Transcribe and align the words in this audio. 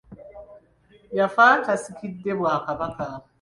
Yafa 1.17 1.47
tasikidde 1.65 2.31
Bwakabaka. 2.39 3.07